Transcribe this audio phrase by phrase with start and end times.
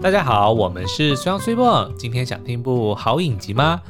[0.00, 1.92] 大家好，我们是虽阳虽梦。
[1.98, 3.82] 今天想听部好影集吗？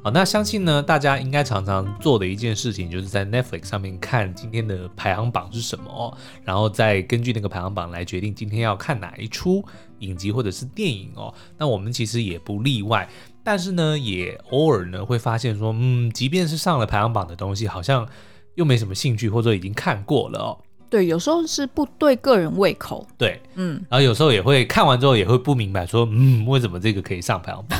[0.00, 9.64] 好，那相信呢，大家应该常常做的一件事情，就是在 Netflix 上面看今天的排行榜是什么，然后再根据那个排行榜来决定今天要看哪一出
[9.98, 11.34] 影集或者是电影哦。
[11.58, 13.08] 那我们其实也不例外，
[13.42, 18.06] 但是呢，也偶尔呢会发现说，嗯，即便是上了排行榜的东西，好像
[18.54, 20.62] 又没什么兴趣，或者已经看过了哦。
[20.88, 23.06] 对，有时候是不对个人胃口。
[23.18, 27.78] 对，嗯，然后有时候也会看完之后也会不明白，说，嗯，为什么这个可以上排行榜？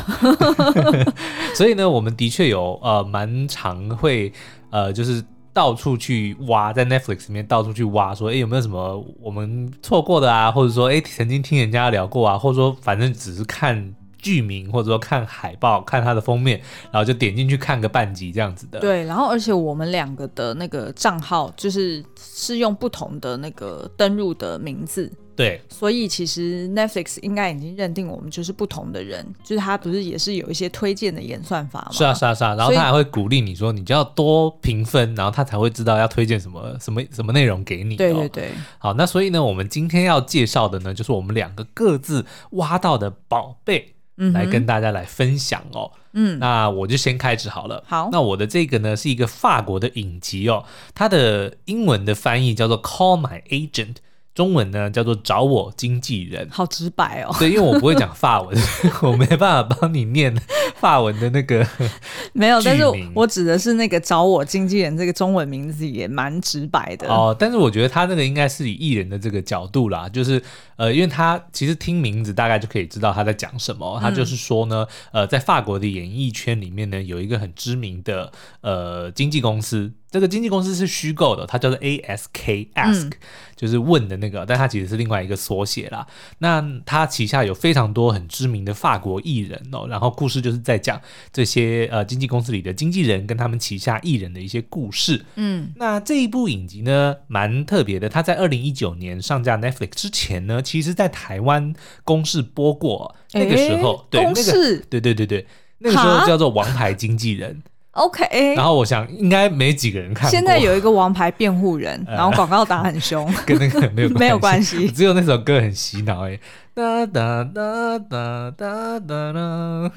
[1.55, 4.33] 所以呢，我们的确有呃蛮常会
[4.71, 10.51] 呃就是到处去挖，在 Netflix 里面到处去挖，说，哎，有没有什么我们错过的啊？
[10.51, 12.37] 或者说，哎，曾经听人家聊过啊？
[12.37, 13.95] 或者说，反正只是看。
[14.19, 18.81] 剧名或者说看海报，看它的封面，然后就点进去看个半集这样子的。
[18.81, 25.11] 对，然后而且我们两个的那个账号就是是用不同的那个登录的名字。
[25.37, 31.89] 对，所以其实 Netflix 应该已经认定我们就是不同的人，就是他不是也是有一些推荐的演算法吗？
[31.93, 32.55] 是啊，是啊，是啊。
[32.55, 37.99] 然后他还会鼓励你说，你就要多评分，然后他才会知道要推荐什么什么什么内容给你哦。
[37.99, 38.51] 对对对。
[38.79, 43.93] 好，那所以呢，我们今天要介绍的呢，就是我们两个各自挖到的宝贝。
[44.33, 47.85] 来跟大家来分享哦，嗯，那我就先开始好了。
[47.87, 53.97] 好，那我的这个呢是一个法国的影集哦，它的英文的翻译叫做 Call My Agent。
[54.37, 57.35] 中文呢叫做找我经纪人，好直白哦。
[57.39, 58.55] 对，因为我不会讲法文，
[59.01, 60.37] 我没办法帮你念
[60.77, 61.67] 法文的那个。
[62.35, 67.35] 没有，但是我指的是那个找我经纪人这个中文名字也蛮直白的哦。
[67.39, 70.43] 但是我觉得他那个应该是以艺人的这个角度啦，就是
[70.77, 73.99] 呃，因为他其实听名字大概就可以知道他在讲什么。
[74.03, 79.91] 他就是说呢，呃，在法国的演艺圈里面呢，有一个很知名的呃经纪公司。
[80.17, 83.13] 这个经纪公司是虚构的，它叫做 ASK Ask，、嗯、
[83.55, 86.07] 就是问的那个，但它其实是另外一个缩写啦。
[86.39, 90.99] 那它旗下有非常多很知名的法国艺人哦，然后故事就是在讲
[91.31, 95.27] 这些呃经纪公司里的经纪人跟他们旗下艺人的一些故事。
[95.35, 101.75] 嗯，那这一部影集呢，蛮特别的，它在二零一九年上架 Netflix 之前呢，其实在台湾
[102.05, 105.47] 公视播过，那个时候，对，那个，对对对对，
[105.81, 107.63] 那个时候叫做《王牌经纪人》。
[107.97, 110.31] OK，然后我想应该没几个人看。
[110.31, 116.39] 现在有一个王牌辩护人， 然后广告打很凶， 跟那个没有没有关系，只有那首歌很洗脑哎。
[116.75, 119.93] 哒哒哒哒哒哒哒，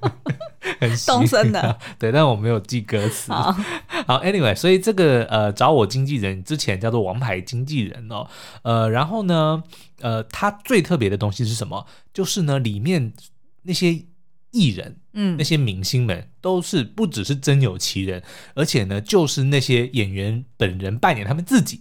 [0.80, 1.78] 很动声的。
[1.98, 3.30] 对，但我没有记歌词。
[3.30, 3.54] 好，
[4.06, 8.26] 好，Anyway，所以这个呃找我经纪人之前叫做王牌经纪人哦，
[8.62, 9.62] 呃，然后呢，
[10.00, 11.84] 呃，他最特别的东西是什么？
[12.14, 13.12] 就是呢，里面
[13.64, 14.06] 那些。
[14.56, 18.22] 艺人，嗯，那些明星们都是不只是真有其人，
[18.54, 21.80] 而且呢，就是那些演员本人扮演他们自己。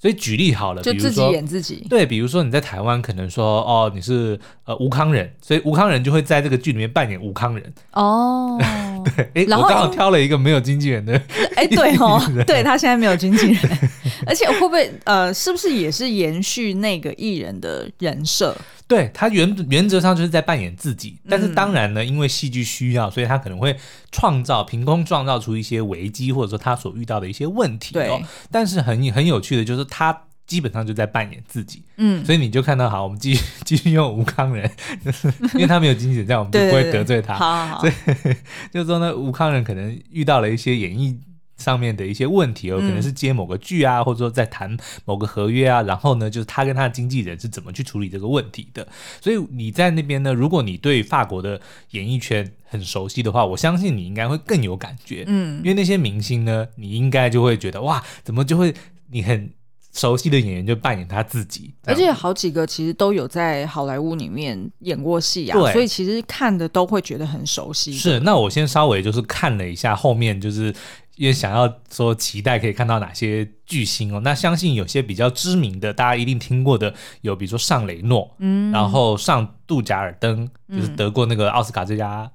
[0.00, 1.84] 所以举例好了，就自己演自己。
[1.90, 7.74] 对，比如说你在台湾可能说哦，你是呃吴康人，所以吴康人就会在这个剧里面扮演吴康人。
[7.94, 8.56] 哦，
[9.16, 11.12] 对，哎，我刚好挑了一个没有经纪人的。
[11.56, 13.78] 哎，对哦，对他现在没有经纪人，
[14.26, 18.56] 而且会不会呃，是不是也是延续那个艺人的人设？
[18.86, 23.76] 对，他原原则上就是在扮演自己，但是当然呢，因为戏剧需要，所以他可能会
[24.10, 28.00] 创造凭空创造出一些危机，或者说他所遇到的一些问题哦。
[28.00, 30.18] 对，但是很很有趣的就是他
[30.48, 34.68] 基本上就在扮演自己，嗯，所以你就看到好，我们继续 继续用吴康仁，
[35.54, 37.34] 因为他没有经纪人，这样我们就不会得罪他。
[37.34, 37.92] 好，好，好，所以
[38.74, 41.20] 就是说呢，吴康仁可能遇到了一些演艺。
[41.58, 48.86] 上面的一些问题哦，可能是接某个剧啊，嗯、或者说在谈某个合约啊，然后呢，就是他跟他的经纪人是怎么去处理这个问题的。
[49.20, 51.60] 所以你在那边呢，如果你对法国的
[51.90, 58.72] 演艺圈很熟悉的话，我相信你应该会更有感觉，嗯，因为那些明星呢，你应该就会觉得哇，怎么就会
[59.10, 59.50] 你很
[59.92, 67.92] 熟悉的演员就扮演他自己，而且好几个其实都有在好莱坞里面演过戏啊，所以其实看的都会觉得很熟悉。
[67.92, 70.74] 是，那我先稍微就是看了一下后面就是。
[71.18, 82.30] 也想要说期待可以看到哪些巨星哦，那相信有些比较知名的，大家一定听过的，有比如说尚雷诺，嗯，然后上杜贾尔登，就是得过那个奥斯卡最佳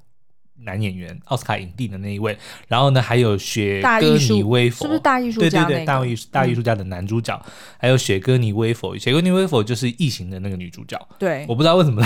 [0.61, 5.65] 男演员、奥斯卡影帝的那一位，然后呢还有雪歌尼威佛，是不是大艺术家？
[5.65, 7.39] 对对对，大艺大艺术家的男主角，
[7.77, 12.01] 还有雪歌尼威佛，雪歌尼威佛就是异形的那个女主角，对，我不知道为什么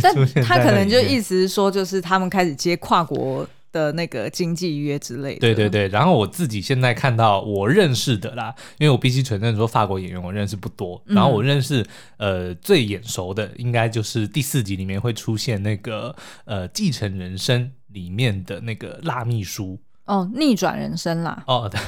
[0.00, 3.46] 他出现，他可能就意思是说，就是他们开始接跨国。
[3.70, 5.86] 的那个经济约之类的，对对对。
[5.88, 11.00] 然后我自己现在看到我认识的啦，因为我必须承认说法国演员我认识不多。
[11.04, 11.84] 然后我认识
[12.16, 16.16] 呃最眼熟的，应该就是第四集里面会出现那个
[16.46, 21.42] 呃继承人生里面的那个辣秘书哦，逆转人生啦。
[21.46, 21.78] 哦，对。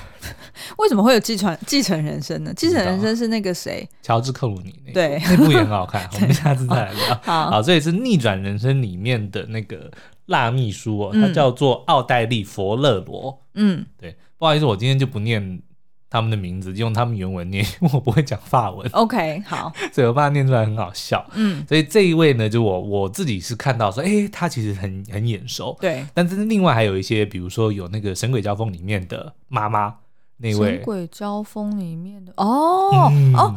[0.79, 2.53] 为什么会有继承继承人生呢？
[2.55, 3.89] 继承人生是那个谁？
[4.03, 4.75] 乔治克鲁尼。
[4.93, 6.09] 对，那部也很好看。
[6.15, 7.21] 我们下次再来聊。
[7.23, 9.91] 好，好，这也是逆转人生里面的那个
[10.27, 13.43] 辣秘书哦，他叫做奥黛丽·佛勒罗。
[13.55, 15.63] 嗯，对，不好意思，我今天就不念。
[16.11, 18.85] 他们的名字用他们原文念，因 为我不会讲法文。
[18.93, 21.25] OK，好， 所以我怕念出来很好笑。
[21.35, 25.77] 嗯，所以这一位呢，就我我自己是看到说，哎、欸，他其实很很眼熟。
[25.81, 29.95] 对，但是另外还有一些，比如说有那个《神鬼交锋》里面的妈妈
[30.39, 33.55] 那位，《神鬼交锋》里面的哦、嗯、哦，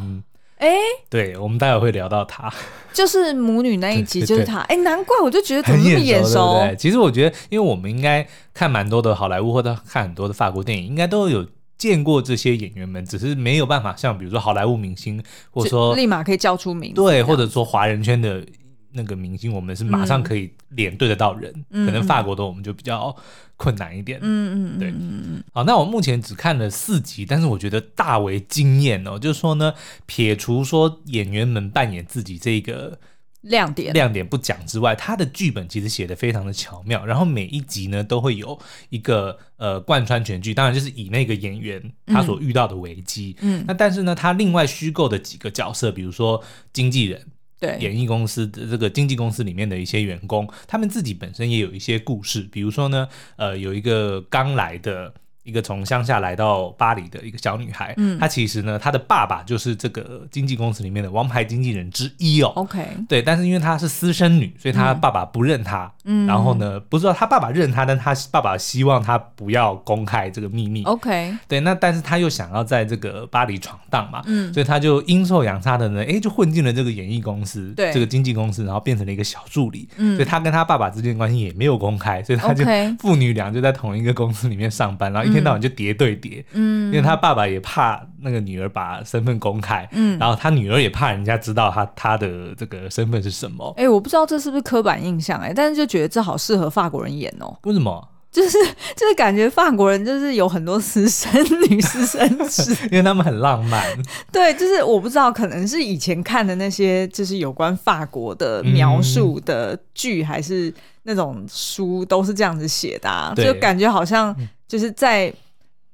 [0.58, 0.78] 哎、欸，
[1.10, 2.48] 对，我们待会会聊到他，
[2.92, 4.60] 就是母女那一集， 就是他。
[4.60, 6.76] 哎、欸，难怪我就觉得怎么那么眼熟，眼熟对对？
[6.76, 11.44] 其实我觉得，因为我们应该看蛮多的好莱坞或者看很多的法国电影，应该都有。
[11.76, 18.44] 见过这些演员们，只是没有办法像比如说好莱坞明星，或者说立马可以叫出名字，对，或者说华人圈的
[18.92, 21.52] 那个明星，我们是马上可以脸对得到人。
[21.70, 23.14] 嗯、可能法国的我们就比较
[23.56, 24.18] 困难一点。
[24.22, 29.18] 嗯嗯，对，嗯好，那我目前只看了四集，但是我觉得大为惊艳哦。
[29.18, 29.74] 就是说呢，
[30.06, 32.98] 撇除说演员们扮演自己这个。
[33.44, 38.58] 亮点亮点不讲之外，他的剧本其实写的非常的巧妙，然后每一集呢都会有
[38.90, 46.42] 一个呃贯穿全剧，当然就是以那个演员他所遇到的危机，嗯，那但是呢，他另外虚构的几个角色，比如说
[46.72, 47.20] 经纪人，
[47.60, 55.12] 对，演艺公司的这个经纪公司里面的一些员工，他们自己本身也有一些故事，比如说呢，呃，有一个刚来的。
[55.44, 62.52] 一个从乡下来到巴黎的一个小女孩，嗯，她其实呢，她的爸爸就是这个经纪公司里面的王牌经纪人之一哦。
[62.56, 65.90] OK，对，但是因为她是私生女，所以她爸爸不认她。
[66.06, 70.82] 嗯，然后呢，不知道她爸爸认她，但她爸爸希望她不要公开这个秘密。
[70.84, 79.88] OK，对，那但是她又想要在这个巴黎闯荡嘛，嗯，所以她就阴错阳差的呢，哎，就混进了这个演艺公司，对，这个经纪公司，然后变成了一个小助理。
[79.96, 82.64] 嗯，所以她跟她爸爸之间的关系也没有公开，所以她就
[82.98, 86.14] 父女俩就在同一个公司里面上班，然后一天到晚就叠对。
[86.14, 93.74] 叠，嗯，因为他爸爸也怕那个女儿把身份公开，嗯，然后他女儿也怕人家知道他他的这个身份是什么。
[93.76, 97.58] 哎、欸，我不知道这是不是刻板印象、欸，哎，但是就觉得这好适合法国人演哦、喔。
[97.64, 98.08] 为什么？
[98.30, 98.58] 就是
[98.96, 101.30] 就是感觉法国人就是有很多私生
[101.68, 103.84] 女、私生子， 因为他们很浪漫。
[104.32, 110.72] 对，就是我不知道，可能是以前看的那些就是有关法国的描述的剧，嗯、还是
[111.04, 114.34] 那种书，都是这样子写的、啊，就感觉好像
[114.74, 115.32] 就是在。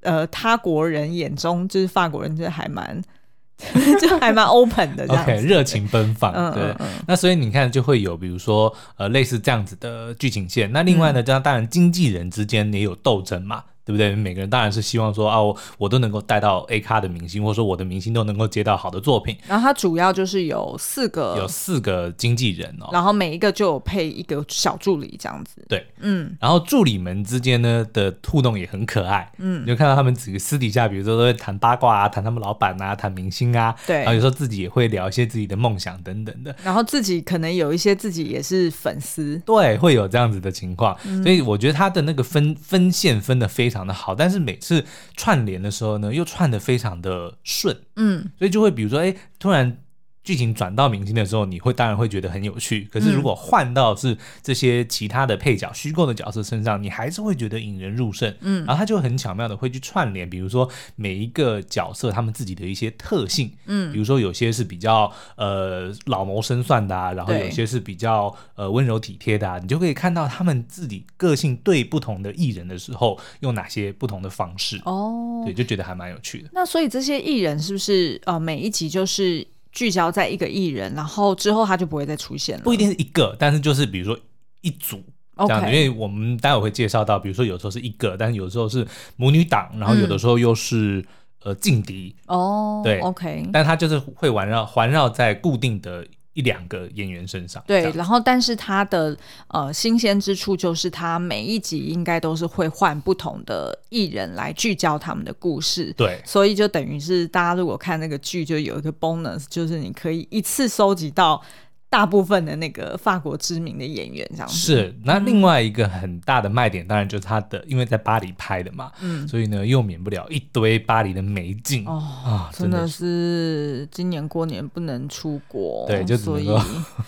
[0.02, 3.04] 呃，他国人眼中就是法国人，就还蛮，
[4.00, 6.62] 就还蛮 open 的这样，OK，热情奔放，嗯、对。
[6.62, 10.72] 嗯嗯、那所以你看，就会有比如说呃类似这样子的剧情线。
[10.72, 13.62] 那另外呢，这样当然经纪人之间也有斗争嘛。
[13.90, 14.14] 对不对？
[14.14, 19.36] 每个人当然是希望说啊，我我都能够带到 A 咖的明星，或者说我的明星都能够接到好的作品。
[19.48, 25.64] 然后他主要就是有四个，有四个经纪人哦，然后每一个就有配一个小助理这样子。
[25.68, 36.54] 对，嗯，然后助理们之间呢的互动也很可爱，嗯，你就看到他们几个私底下，比如说都会谈八卦啊，谈他们老板啊，谈明星啊，对，然后有时候自己也会聊一些自己的梦想等等的。
[36.62, 40.96] 然后自己可能有一些自己也是粉丝，对，会有这样子的情况。
[41.04, 44.84] 嗯，所以我觉得他的那个分分线分的非常的好，但是每次
[45.16, 49.78] 串联的时候呢，又串的非常的顺，嗯，所以就会比如说，哎，突然
[50.22, 52.86] 剧情转到明星的时候，你会当然会觉得很有趣。
[52.92, 76.50] 可是如果换到是这些其他的配角、虚构的角色身上，你还是会觉得引人入胜，嗯，然后他就很巧妙的会去串联，比如说每一个角色他们自己的一些特性，嗯，比如说有些是比较呃老谋深算的啊，然后有些是比较呃温柔体贴的啊，你就可以看到他们自己个性对不同的艺人的时候用哪些不同的方式哦，对，就觉得还蛮有趣的。
[76.52, 79.46] 那所以这些艺人是不是呃每一集就是？
[79.72, 82.64] 聚焦在一个艺人，然后之后他就不会再出现了。
[82.64, 84.18] 不一定是一个，但是就是比如说
[84.60, 85.02] 一组
[85.36, 85.70] 这样子，Okay.
[85.70, 88.86] 因为我们待会会介绍到，比如说有时候是一个，但是有时候是
[89.16, 91.04] 母女档，然后有的时候又是、嗯、
[91.44, 92.82] 呃劲敌哦。
[92.84, 96.06] 对，OK，但他就是会环绕环绕在固定的。
[96.40, 99.16] 一两个演员身上，对，然后但是他的
[99.48, 111.42] 呃新鲜之处就是他每一集应该都是会换不同的艺人来聚焦他们的故事，对，所以就等于是大家如果看那个剧，就有一个 bonus，就是你可以一次收集到。
[111.90, 121.84] 大部分的那个法国知名的演员这样子是，那另外一个很大的卖点，当然就是他的，嗯、因为在巴黎拍的嘛，嗯，所以呢又免不了一堆巴黎的美景。
[121.86, 123.86] 哦，啊，真的是。
[123.90, 126.48] 今年过年不能出国，对，就所以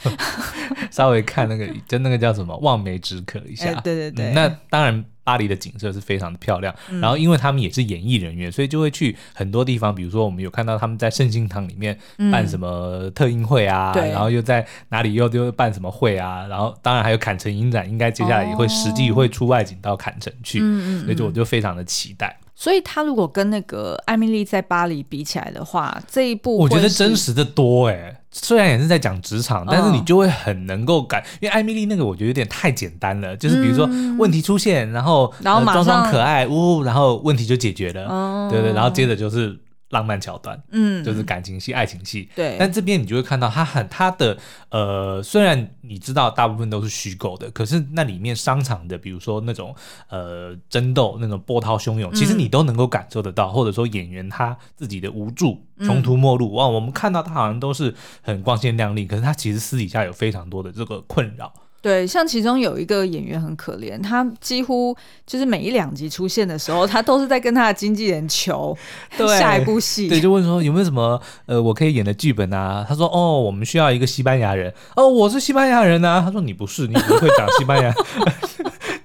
[0.91, 6.75] 稍微看那个，就那个叫什么望梅止渴一下，欸、对对对，嗯、那当然巴黎的景色是非常的漂亮。
[6.91, 11.99] 嗯、然后因为他们也是演艺人员，所以就会去很多地方，比如说我们有看到他们在圣心堂里面
[12.31, 22.39] 办什么特映会啊，嗯、然后又在哪里又又办什么会啊，然后当然还有坎城影展，应该接下来也会实际会出外景到坎城去，哦、所以就我就非常的期待。
[22.55, 28.19] 所以他如果跟那个艾米丽在巴黎比起来的话，这一部我觉得真实的多哎、欸。
[28.33, 33.87] 虽然也是在讲职场，但是你就会很能够感，因为艾米丽那个我觉得有点太简单了，就是比如说
[34.19, 39.57] 问题出现，然后然后装装可爱，呜，然后问题就解决了，对对，然后接着就是。
[39.93, 42.57] 浪漫桥段，嗯，就是感情戏、爱情戏，对。
[42.59, 44.37] 但这边你就会看到他很他的
[44.71, 49.75] 呃，虽然你知道大部分都是虚构的，可是那里面商场的，比如说那种
[50.09, 61.53] 呃争斗、那种波涛汹涌，其实你都能够感受得到，嗯、或者说演员他自己的无助、穷途末路，哇，我们看到他好像都是很光鲜亮丽，可是他其实私底下有非常多的这个困扰。
[61.83, 64.97] 对，像其中有一个演员很可怜，他几乎
[65.27, 68.75] 就是每一两集出现的时候，他都是在跟他的经纪人求
[69.39, 70.09] 下一部戏。
[70.09, 72.87] 对，就问说有没有什么呃我可以演的剧本啊？
[72.89, 74.73] 他说哦，我们需要一个西班牙人。
[74.95, 76.23] 哦，我是西班牙人啊。
[76.25, 77.93] 他说你不是，你不会讲西班牙。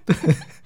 [0.05, 0.15] 对。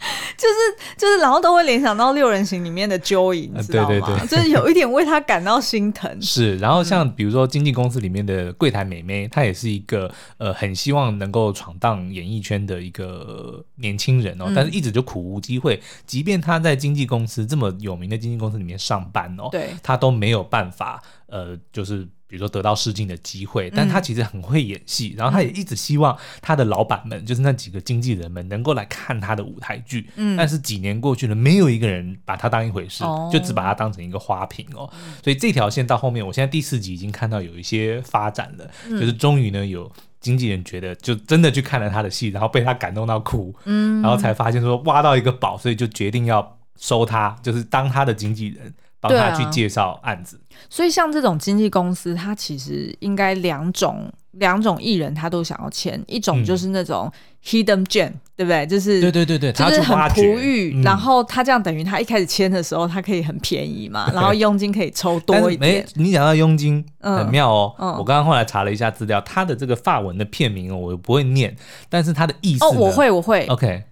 [0.42, 3.90] 就是就是，然后都会联想到六人行里面的 Joey，你知道吗？
[3.90, 6.10] 对对对，就是有一点为他感到心疼。
[6.20, 15.80] 是，然后像比如说经纪公司里面的柜台美眉，她也是一个呃很希望能够闯荡演艺圈的一个年轻人哦，但是一直就苦无机会。
[16.08, 22.08] 即便她在经纪公司这么有名的经纪公司里面上班哦，对，她都没有办法呃，就是。
[22.32, 30.10] 比如说得到试镜的机会，但他其实很会演戏，嗯、然后他也一直希望他的老板们，就是那几个经纪人们，能够来看他的舞台剧。
[30.16, 34.90] 嗯，但是几年过去了，没有一个人把他当一回事，哦、就只把他当成一个花瓶哦。
[35.22, 48.74] 所以这条线到后面，我现在第四集已经看到有一些发展了，嗯、就是终于呢有经纪人觉得就真的去看了他的戏，然后被他感动到哭，嗯，然后才发现说挖到一个宝，所以就决定要收他，就是当他的经纪人。
[49.02, 56.02] 帮他去介绍案子，啊，所以像这种经纪公司，他其实应该两种两种艺人，他都想要签。
[56.08, 57.12] 一种就是那种
[57.44, 58.66] hidden gem，嗯、对不对？
[58.68, 60.76] 就是对对对对，就是很璞玉。
[60.76, 65.84] 嗯、然后他这样等于他一开始签的时候，他可以很便宜嘛， 然后佣金可以抽多一点。
[65.96, 71.56] 你讲到佣金很妙哦，我刚刚后来查了一下资料，他的这个法文的片名哦，我不会念，
[71.90, 73.86] 但是他的意思哦，我会我会，OK。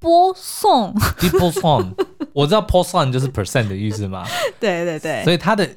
[0.00, 1.92] 波送，Deep song，
[2.32, 4.26] 我知道 percent 就是 percent 的意思嘛。
[4.60, 5.68] 对对对，所以它的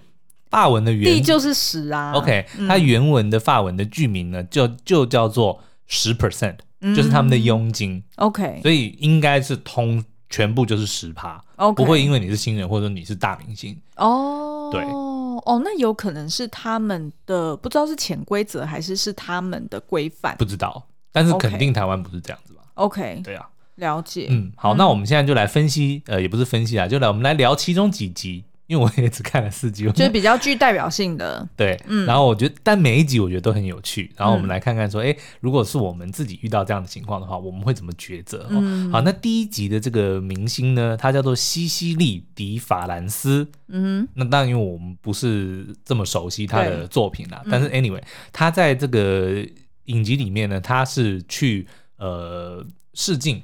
[0.50, 2.13] 法文的原，地就是十啊。
[2.13, 6.58] OK，它原文的法文的剧名呢，就就叫做十 percent，
[6.96, 8.03] 就是他们的佣金。
[8.17, 11.43] OK，所以应该是通全部就是十趴。
[11.58, 13.79] OK，不会因为你是新人或者你是大明星。
[13.98, 20.88] 哦，对，哦，那有可能是他们的不知道是潜规则还是是他们的规范，不知道。
[21.12, 23.48] 但是肯定台湾不是这样子吧？OK，对啊。
[23.75, 38.46] 了解，嗯，好，那我们现在就来分析，呃，也不是分析啊，就来我们来聊其中几集，因为我也只看了四集， 就是比较具代表性的，对，嗯，然后我觉得，但每一集我觉得都很有趣，然后我们来看看说，哎、嗯，如果是我们自己遇到这样的情况的话，我们会怎么抉择？
[38.50, 48.01] 嗯，好，那第一集的这个明星呢，他叫做西西莉·迪法兰斯，嗯，那当然因为我们不是这么熟悉他的作品啦，但是 anyway，
[48.32, 49.44] 他在这个
[49.86, 51.66] 影集里面呢，他是去
[51.98, 52.63] 呃
[52.94, 53.42] 试镜。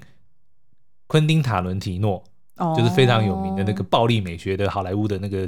[1.07, 2.23] 昆汀·塔伦提诺
[2.75, 5.47] 就是非常有名的那个暴力美学的好莱坞的那个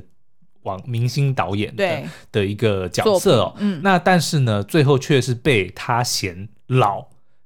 [0.64, 2.06] 网明星导演的对。
[2.32, 7.04] 的一个角色哦，嗯，那但是呢，最后却是被他嫌老，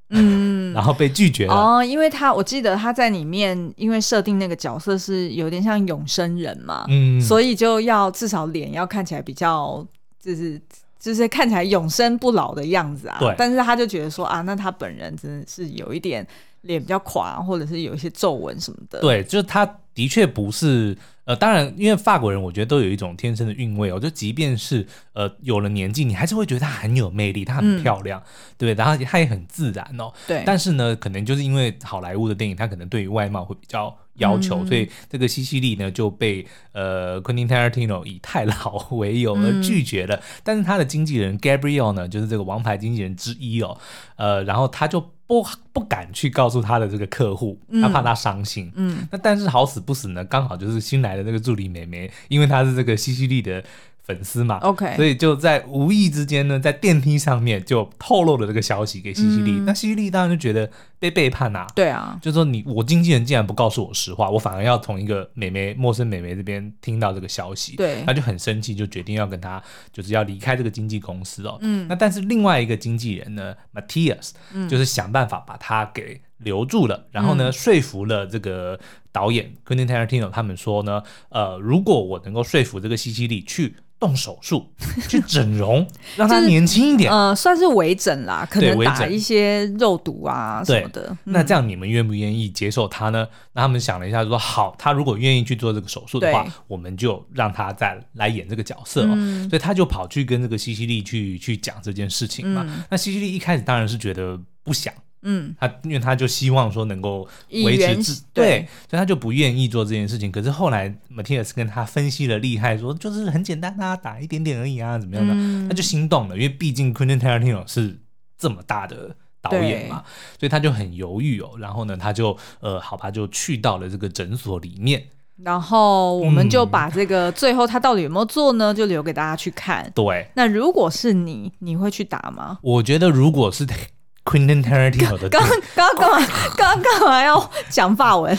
[0.09, 1.53] 嗯， 然后被拒绝了。
[1.53, 9.85] 哦，因为他我记得他在里面，因为设定那个角色是有点像永生人嘛，嗯，所以就要至少脸要看起来比较
[10.19, 10.61] 就是
[10.99, 16.27] 就是看起来永生不老的样子啊，对，但是他就觉得说啊，那他本人真的是有一点。
[16.63, 18.99] 脸比较垮，或者是有一些皱纹什么的。
[18.99, 23.99] 对，就是他的确不是呃，当然，因为法国人我觉得都有一种天生的韵味哦。
[23.99, 28.25] 就即便是呃有了年纪，你还是会觉得他很有魅力，他很漂亮，嗯、
[28.57, 30.11] 对，然后他也很自然哦。
[30.27, 30.43] 对。
[30.45, 40.15] 但是呢，可能就是因为好莱坞的电影，他可能对于外貌会比较要求，嗯、所以这个西西利呢就被呃昆汀·塔伦提诺以太老为由而拒绝了。
[40.15, 43.77] 嗯、但是他的经纪人 Gabriel 呢，就是这个王牌经纪人之一哦，
[44.15, 45.11] 呃，然后他就。
[45.25, 48.71] 不不敢去告诉他的这个客户，他怕他伤心。
[48.75, 53.63] 嗯，那但是好死不死呢，刚好就是新来的那个助理美眉，因为她是这个西西利的
[54.03, 59.51] 粉丝嘛，OK，所以就在无意之间呢，在电梯上面就透露了这个消息给西西利。
[59.51, 60.69] 嗯、那西西利当然就觉得
[61.03, 61.67] 被背叛啊！
[61.75, 71.57] 对啊，就是说你我经纪人竟然不告诉我实话，我反而要从一个美眉陌生美眉这边听到这个消息，对，他就很生气，就决定要跟他就是要离开这个经纪公司哦。
[71.59, 74.29] 嗯，那但是另外一个经纪人呢，Matthias，
[74.69, 78.79] 就是想办法把他给留住了，嗯、然后呢说服了这个
[79.11, 83.75] 导演 Quentin Tarantino 他们说呢，呃，如果我能够说服这个西西里去。
[83.99, 84.67] 动手术
[85.07, 91.17] 去整容， 让他年轻一点，呃，算是微整啦，可能打一些肉毒啊什么的。
[91.25, 93.27] 那这样你们愿不愿意接受他呢？
[93.51, 99.15] 那他们想了一下，说好，他如果愿意去做这个手术的话，我们就让他再来演这个角色哦。
[99.49, 102.65] 所以他就跑去跟这个西西利去去讲这件事情嘛。
[102.89, 104.93] 那西西利一开始当然是觉得不想。
[105.25, 110.29] 嗯，他因为他就希望说能够维持自对，对，所以他就不愿意做这件事情。
[110.29, 116.35] 可是后来 Matthias 跟他分析了厉害，说就是很简单啊，打一点点而已啊，怎么样的，嗯、他就心动了。
[116.35, 117.97] 因为毕竟 Quentin Tarantino 是
[118.37, 120.03] 这么大的导演嘛，
[120.39, 121.51] 所以他就很犹豫哦。
[121.59, 125.03] 然后呢，他就呃，好吧，就去到了这个诊所里面。
[125.43, 128.73] 然后我们就把这个最后他到底有没有做呢？
[128.73, 129.91] 就留给大家去看。
[129.93, 132.59] 对，那如果是你，你会去打吗？
[132.61, 133.67] 我觉得如果是。
[134.25, 135.41] Quentin Tarantino 的刚
[135.75, 136.27] 刚干嘛？
[136.55, 138.33] 刚刚干嘛要讲法文？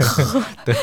[0.64, 0.74] 对，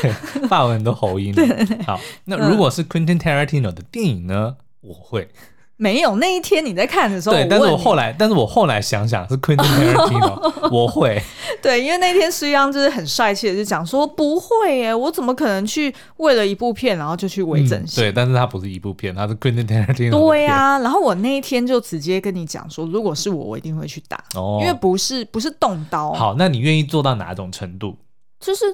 [0.46, 1.34] 法文都喉音。
[1.34, 1.82] 对对对。
[1.82, 4.54] 好，那如果是 Quentin Tarantino 的电影呢？
[4.82, 5.28] 我会。
[5.78, 11.22] 没有那一天你在看的时候，对，但是我后来，但是我后来想想是 Quentin Tarantino， 我会，
[11.60, 18.02] 对，因为那天苏央就是很帅气的就讲说不会耶，我怎么可能去为了一部片然后就去微整形？
[18.02, 20.10] 对，但是它不是一部片，它是 Quentin Tarantino。
[20.10, 26.12] 对啊，然后我那一天就直接跟你讲说，如果是我，我一定会去打，哦，因为不是不是动刀。
[26.14, 27.96] 好，那你愿意做到哪种程度？
[28.40, 28.64] 就是。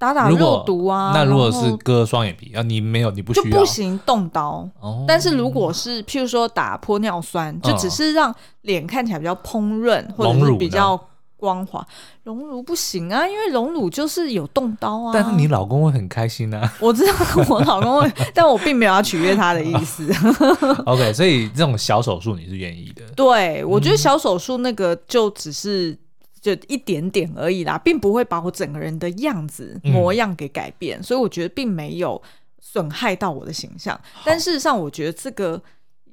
[0.00, 4.66] 打打肉毒啊，那如果是割双眼皮啊，你没有，你不需要就不行动刀。
[4.80, 10.98] 哦，但是如果是譬如说打玻尿酸，就只是让脸看起来比较蓬润，或者是比较
[11.36, 11.86] 光滑。
[12.22, 15.10] 隆乳不行啊，因为隆乳就是有动刀啊。
[15.12, 16.72] 但是你老公会很开心啊。
[16.80, 17.12] 我知道
[17.50, 20.10] 我老公会， 但我并没有要取悦他的意思。
[20.86, 23.02] OK，所以这种小手术你是愿意的？
[23.14, 25.94] 对，我觉得小手术那个就只是。
[26.40, 32.20] 就一点点而已啦，并不会把我整个人的样子模样给改变，嗯、所以我觉得并没有
[32.58, 34.00] 损害到我的形象。
[34.24, 35.62] 但事实上，我觉得这个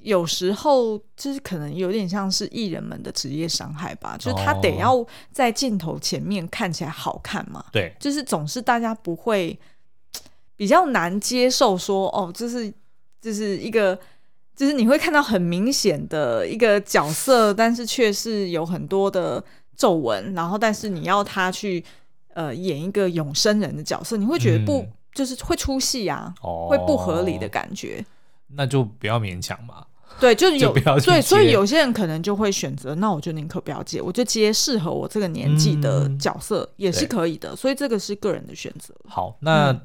[0.01, 7.63] 有时候就是可能有点像是艺人们的职业伤害吧，就是他得要在镜头前面看起来好看嘛。
[7.71, 9.57] 对，就是总是大家不会
[10.57, 12.69] 比较难接受说哦，这是
[13.21, 13.97] 就是一个，
[14.57, 19.41] 就是你会看到很明显的一个角色，但是却是有很多的。
[19.77, 21.81] 皱纹，然后但是你要他去
[22.33, 28.03] 呃演一个永生人的角色，你会觉得不、嗯、就是会出戏啊，哦、会不合理的感觉。
[28.47, 29.85] 那就不要勉强嘛。
[30.19, 37.55] 对，就有就对，所以有些人可能就会选择，那我就宁可不要接，我就接适合我这个年纪的角色、嗯、也是可以的。
[37.55, 38.93] 所以这个是个人的选择。
[39.07, 39.79] 好，那。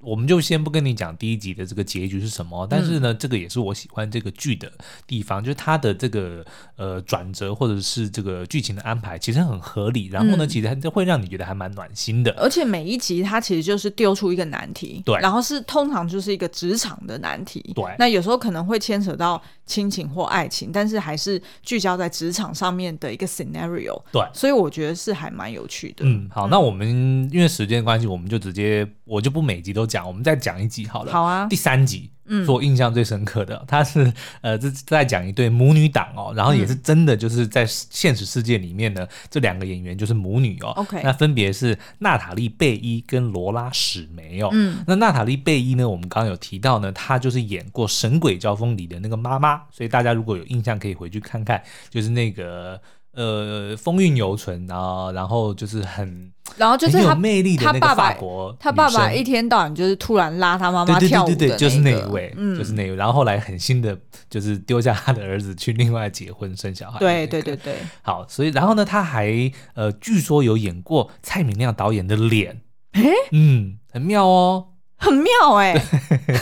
[0.00, 4.70] 嗯我们就先不跟你讲第一集的这个结局是什么，但是呢，嗯、这个也是我喜欢这个剧的
[5.08, 12.30] 地方，就是它的这个呃转折或者是这个剧情的安排其实很合理，然后呢，嗯、其实它会让你觉得还蛮暖心的。
[12.38, 17.84] 而且每一集它其实就是丢出一个难题，对，然后是通常就是一个职场的难题，对。
[17.98, 24.22] 那有时候可能会牵扯到亲情或爱情，但是还是聚焦在职场上面的一个 scenario，对。
[24.32, 26.04] 所以我觉得是还蛮有趣的。
[26.04, 29.87] 嗯，好，嗯、那我们因为时间关系，我们就直接我就不每集都。
[29.88, 31.10] 讲，我们再讲一集好了。
[31.10, 40.68] 好啊，第三集，嗯，是我印象最深刻的，他是 呃，这在讲一对母女档哦，然后也是真的就是在现实世界里面呢，这两个演员就是母女哦。
[40.76, 44.50] OK，那分别是娜塔莉贝伊跟罗拉史梅哦。
[44.52, 52.80] 嗯，那娜塔莉贝伊呢，我们刚刚有提到呢，她就是演过《神鬼交锋》里的那个妈妈，所以大家如果有印象，可以回去看看，就是那个。
[53.18, 62.94] 呃，风韵犹存啊，然后就是很，然后就是他有魅力的那个法国他爸爸，他爸爸一天到晚就是突然拉他妈妈跳舞的，那个，对对对对，就是那一位，嗯，就是那一位。
[62.94, 63.98] 然后后来狠心的，
[64.30, 67.26] 就是丢下他的儿子去另外结婚生小孩，那个。
[67.26, 67.74] 对对对对。
[68.02, 72.60] 好，所以然后呢，他还呃，据说有演过蔡明亮导演的脸，
[72.92, 73.02] 哎，
[73.32, 74.66] 嗯，很妙哦。
[75.00, 75.80] 很妙哎、欸、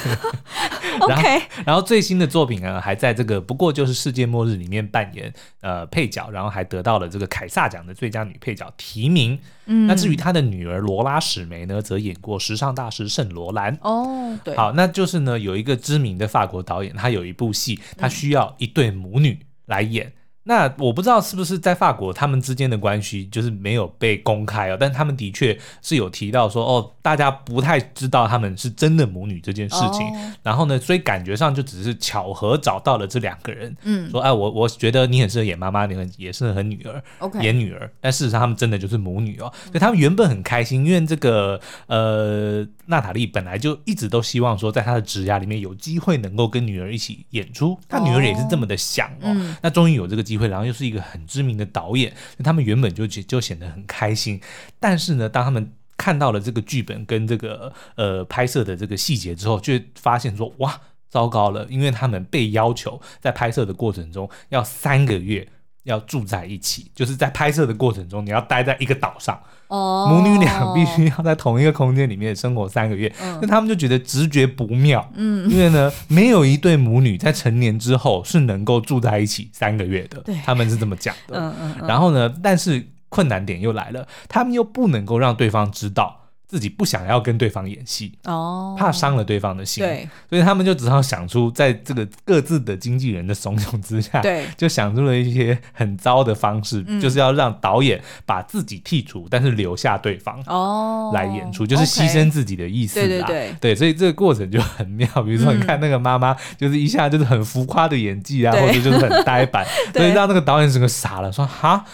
[1.01, 9.39] OK，然后最新的作品呢，还在这个不过就是世界末日里面扮演呃配角，然后还得到了这个凯撒奖的最佳女配角提名。
[9.67, 13.77] 嗯，那至于他的女儿罗拉史梅呢，则演过时尚大师圣罗兰。
[13.83, 20.13] 哦，对，好，那就是呢有一个知名的法国导演，他有一部戏，他需要一对母女来演。
[20.49, 30.07] 那我不知道是不是在法国，他们之间的关系就是没有被公开哦，但他们的确是有提到说，哦，大家不太知道他们是真的母女这件事情。
[30.07, 37.91] 哦、然后呢，所以感觉上就只是巧合找到了这两个人，嗯，说哎，我我觉得你很适合演妈妈，你很也适合很女儿，OK，演女儿。
[38.01, 39.53] 但事实上，他们真的就是母女哦。
[39.65, 49.25] 所以他们原本很开心，因为这个呃，娜塔莉本来就一直都希望说，在她的职涯里面有机会能够跟女儿一起演出，她女儿也是这么的想哦。
[49.25, 54.41] 嗯、那终于有这个机会，然后又是一个很知名的导演，他们原本就就显得很开心。
[54.81, 65.49] 但是呢，当他们看到了这个剧本跟这个呃拍摄的这个细节之后，就发现说哇，糟糕了，因为他们被要求在拍摄的过程中要三个月
[65.87, 69.41] 要住在一起，就是在拍摄的过程中你要待在一个岛上。
[69.69, 75.05] 哦，母女俩必须要在同一个空间里面生活三个月，那、嗯、他们就觉得直觉不妙。
[75.15, 80.21] 嗯，因为呢，没有一对母女在成年之后是能够住在一起三个月的。
[80.21, 81.41] 对，他们是这么讲的。
[81.41, 81.75] 嗯嗯。
[81.81, 86.26] 嗯，然后呢，但是困难点又来了，他们又不能够让对方知道。
[86.49, 101.11] 自己不想要跟对方演戏哦，怕伤了对方的心，对，所以他们就只好想出在这个各自的经纪人的怂恿之下，对，就想出了一些很糟的方式，嗯、就是要让导演把自己剔除，但是留下对方哦。
[101.13, 105.07] 来演出，就是牺牲自己的意思啦，对对对，对，所以这个过程就很妙。
[105.23, 111.85] 比如说，你看那个妈妈，就是一下就是很浮夸的演技啊，嗯、或者就是很呆板， 所以让那个导演整个傻了，说哈。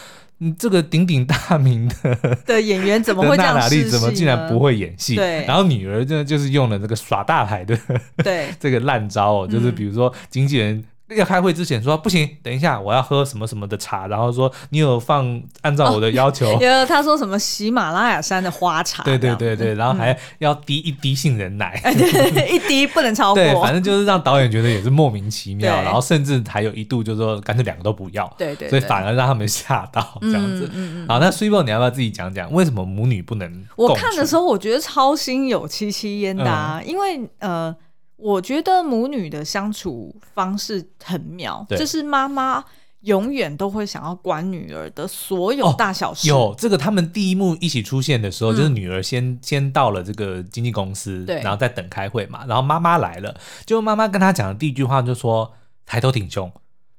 [0.43, 3.55] 你这个鼎鼎大名的 的演员怎么会这样？
[3.55, 5.15] 娜塔莉怎么竟然不会演戏？
[5.15, 7.79] 对，然后女儿就就是用了这个耍大牌的
[8.25, 10.83] 对 这个烂招哦，就是比如说经纪人。
[11.17, 30.69] 要开会之前说不行，等一下我要喝什么什么的茶，然后说你有放按照我的要求，有、哦、他说什么喜马拉雅山的花茶，对对对对，然后还要滴一滴杏仁奶，嗯、对，一滴不能超过，对，反正就是让导演觉得也是莫名其妙， 然后甚至还有一度就说干脆两个都不要，对，对对，所以反而让他们吓到这样子。
[30.73, 33.65] 嗯嗯、好，那 Swee 你要不要自己讲讲为什么母女不能？
[33.77, 37.75] 我看的时候我觉得超心有戚戚焉的、啊，嗯、因为呃。
[38.23, 42.65] 我觉得母女的相处方式很妙，对就是妈妈
[43.01, 46.31] 永远都会想要管女儿的所有大小事。
[46.31, 52.45] 哦、有这个，他们第一幕一起出现的时候，嗯、就是女儿先先到了这个经纪公司，对然后在等开会嘛。
[52.47, 53.35] 然后妈妈来了，
[53.67, 55.53] 就妈妈跟她讲的第一句话就说
[55.85, 56.49] ：“抬头挺胸。”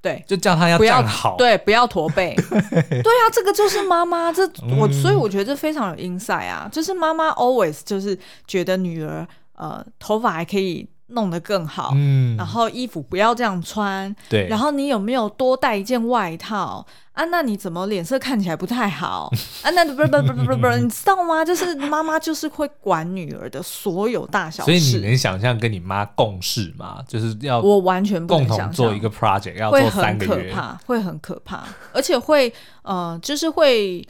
[0.03, 2.35] 对，就叫她要站好，对，不要驼背。
[2.35, 2.59] 对，
[3.01, 4.43] 对啊，这个就是妈妈，这
[4.77, 10.85] 我、嗯、所以我觉得这非常有 insight 啊，就是妈妈 always 就是觉得女儿呃头发还可以。
[11.13, 17.25] 弄得更好，嗯，然后衣服不要这样穿，对，然后你有没有多带一件外套啊？
[17.25, 19.31] 那你怎么脸色看起来不太好
[19.63, 19.69] 啊？
[19.71, 21.43] 那不不不不不不， 你知道吗？
[21.43, 27.03] 就是妈妈就是会管女儿的所有大小事，所以你能想象跟你妈共事吗？
[27.07, 34.07] 就是要我完全共同做一个 project，要做三个月，会很可怕，会很可怕，而且会呃，就是会。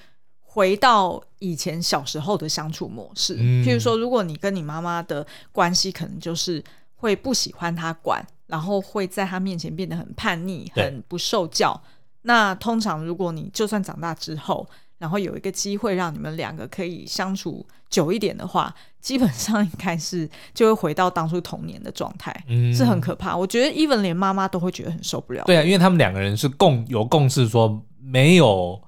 [0.56, 6.64] 回到以前小时候的相处模式，嗯、譬如说，如果你跟你妈妈的关系可能就是
[7.04, 11.78] 会不喜欢他管，然后会在他面前变得很叛逆、很不受教。
[12.22, 14.66] 那通常，如果你就算长大之后，
[15.00, 23.36] 然后有一个机会让你们两个可以相处久一点的话，基本上应该是就会回到当初童年的状态，嗯、是很可怕。
[23.36, 25.44] 我觉得 even 连妈妈都会觉得很受不了。
[25.44, 28.82] 对啊，因为他们两个人是共有共识，说没有。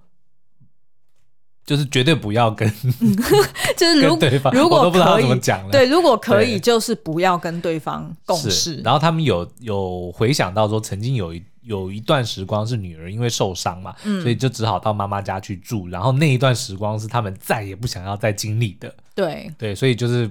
[1.65, 2.71] 就是绝对不要跟，
[3.75, 5.71] 就是如果如果我都不知道怎么讲了。
[5.71, 8.82] 对，如果可以，就是不要跟对方共事。
[8.84, 15.88] 然后他们有有回想到说，曾经有一有一段时光是女儿因为受伤嘛，嗯、所以就只好到妈妈家去住。
[15.88, 18.93] 然后那一段时光是他们再也不想要再经历的。
[19.15, 20.30] 对对，所以就是。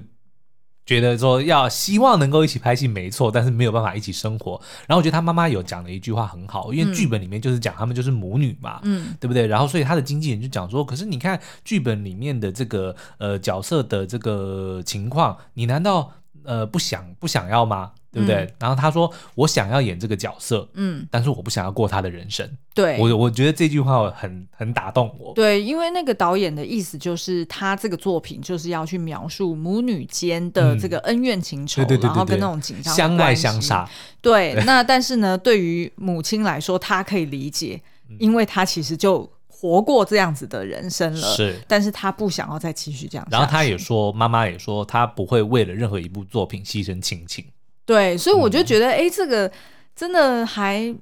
[0.85, 4.61] 觉得说要希望能够一起拍戏没错，但是没有办法一起生活。
[4.87, 9.47] 然后我觉得他妈妈有讲的一句话很好，因为剧本里面就是讲他们就是母女嘛，嗯，对不对？
[9.47, 16.11] 然后所以他的经纪人就讲说，可是你看剧本里面的这个呃角色的这个情况，你难道
[16.43, 17.91] 呃不想不想要吗？
[18.15, 18.45] 对不对？
[18.45, 25.33] 嗯、然后他说：“我想要演这个角色，嗯，但是我不想要过他的人生。”对，我我觉得这句话很很打动我。
[25.33, 33.85] 对，因为那个导演的意思就是，他这个作品就是要去描述母女间的这个恩怨情仇，然后跟那种紧张、相爱相杀。
[34.21, 37.81] 对，对那但是呢，对于母亲来说，她可以理解，
[38.17, 43.25] 因为她其实就活过这样子的人生了，是，但是她不想要再继续这样。
[43.31, 47.45] 然后她也说，妈妈也说，她不会为了任何一部作品牺牲亲情。
[47.85, 49.51] 对，所以我就觉得，哎、嗯，这个
[49.95, 50.95] 真的还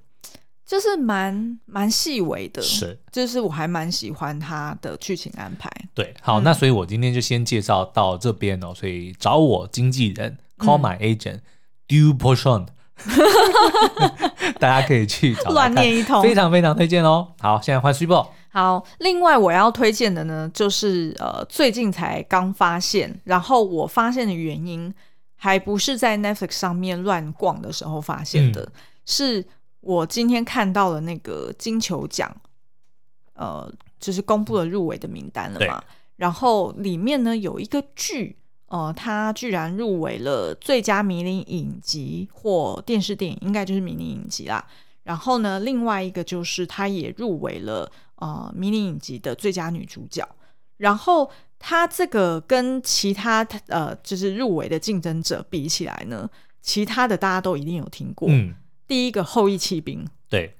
[0.65, 5.69] 就是蛮蛮细微的，是，就是我还蛮喜欢他的剧情安排。
[5.93, 8.73] 对，好，嗯、那所以我今天就先介绍到这边哦。
[8.75, 12.67] 所以找我经纪人，call my agent，do、嗯、portion。
[14.59, 17.27] 大家可以去找乱念一通，非常非常推荐哦。
[17.39, 18.23] 好，现在换 Super。
[18.49, 24.93] 好，另外我要推荐的呢，就是呃，最近才刚发现，然后我发现的原因
[25.43, 28.71] 还不是在 Netflix 上面乱逛的时候发现的，嗯、
[29.05, 29.45] 是
[29.81, 32.33] 我今天看到了那个金球奖，
[33.33, 35.83] 呃，就是公布了入围的名单了嘛，
[36.15, 38.37] 然后里面呢有一个剧。
[38.67, 44.65] 呃，它居然入围了最佳迷你影集或电视电影，应该就是迷你影集啦。
[45.03, 50.27] 然后呢，另外一个就是它也入围了呃迷你影集的最佳女主角。
[50.77, 51.29] 然后
[51.65, 56.29] 他这个跟其他呃就是入围的竞争者比起来呢，
[56.61, 58.27] 其他的大家都一定有听过。
[58.29, 58.53] 嗯，
[58.85, 60.57] 第一个《后翼弃兵》对，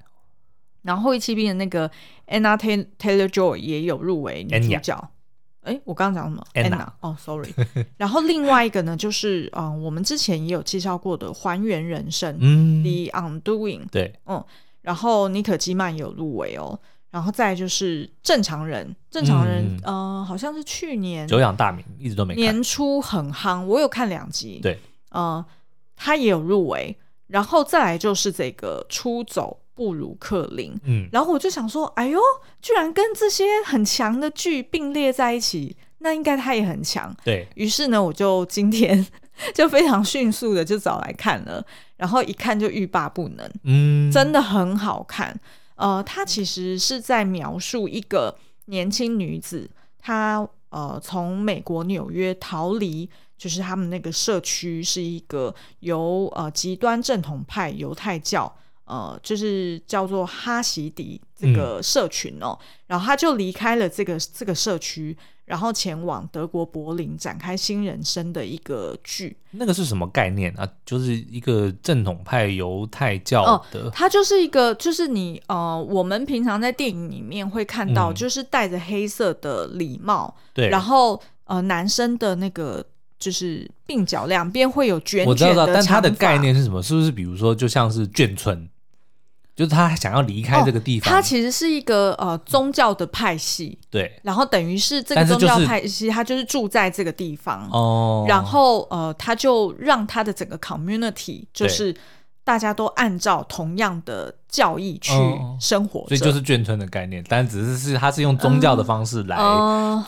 [0.83, 1.91] 然后《后翼弃兵》的那个
[2.27, 5.11] Anna Taylor Joy 也有入围女主角。
[5.63, 7.53] 哎，我刚刚讲什么？Anna 哦，Sorry。
[7.97, 13.89] 然后另外一个呢，就是嗯、呃，我们之前也有介绍过的《还原人生》嗯，The Undoing。
[13.91, 14.41] 对，嗯。
[14.81, 16.79] 然后妮可基曼有入围哦。
[17.13, 22.33] 然后再就是正常人，正常人，嗯、呃，好像是去年久仰大名，一直都没。
[22.33, 24.59] 年初很夯，我有看两集。
[24.63, 24.79] 对，
[25.11, 25.45] 呃，
[25.95, 26.97] 他也有入围。
[27.27, 29.59] 然后再来就是这个出走。
[29.75, 32.19] 布鲁克林，嗯，然后我就想说，哎呦，
[32.61, 37.11] 居然跟这些很强的剧并列在一起，那应该他也很强。
[37.23, 39.03] 对，于是呢，我就今天
[39.51, 41.65] 就非常迅速的就找来看了，
[41.97, 45.35] 然后一看就欲罢不能，嗯，真的很好看。
[45.75, 58.53] 呃，他其实是在描述一个年轻女子，她呃从美国纽约逃离，就是他们那个社区是一个由呃极端正统派犹太教。
[58.85, 69.35] 呃，就是叫做哈希迪这个社群哦，嗯、然后他就离开了这个这个社区，然后前往德国柏林展开新人生的一个剧。
[69.51, 70.67] 那个是什么概念啊？
[70.85, 82.85] 就是一个正统派犹太教的，他、呃、就是一个，就是你呃，我们平常在电影里面会看到，就是戴着黑色的礼帽，对、嗯，然后呃，男生的那个。
[83.19, 86.83] 就是鬓角两边会有卷卷的，我知道，但它的概念是什么？
[86.83, 88.67] 是不是比如说，就像是眷村，
[89.55, 91.11] 就是他想要离开这个地方？
[91.11, 94.19] 它、哦、其实是一个呃宗教的派系，对。
[94.23, 98.25] 然后等于是这个宗教派系，他就是住在这个地方哦。
[98.27, 101.95] 然后呃，他就让他的整个 community 就是。
[102.43, 105.13] 大家都按照同样的教义去
[105.59, 109.37] 生活，所以就是眷村的概念，但只是是他是用宗教的方式来